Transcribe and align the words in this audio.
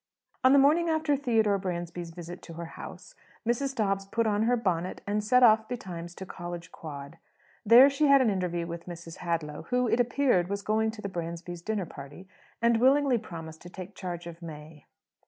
On 0.43 0.51
the 0.51 0.57
morning 0.57 0.89
after 0.89 1.15
Theodore 1.15 1.59
Bransby's 1.59 2.09
visit 2.09 2.41
to 2.41 2.53
her 2.53 2.65
house, 2.73 3.13
Mrs. 3.47 3.75
Dobbs 3.75 4.07
put 4.07 4.25
on 4.25 4.41
her 4.45 4.57
bonnet 4.57 5.01
and 5.05 5.23
set 5.23 5.43
off 5.43 5.67
betimes 5.67 6.15
to 6.15 6.25
College 6.25 6.71
Quad. 6.71 7.19
There 7.63 7.87
she 7.87 8.07
had 8.07 8.19
an 8.19 8.31
interview 8.31 8.65
with 8.65 8.87
Mrs. 8.87 9.17
Hadlow, 9.17 9.67
who, 9.69 9.87
it 9.87 9.99
appeared, 9.99 10.49
was 10.49 10.63
going 10.63 10.89
to 10.89 11.03
the 11.03 11.07
Bransbys' 11.09 11.63
dinner 11.63 11.85
party, 11.85 12.27
and 12.63 12.77
willingly 12.81 13.19
promised 13.19 13.61
to 13.61 13.69
take 13.69 13.93
charge 13.93 14.25
of 14.25 14.41
May. 14.41 14.87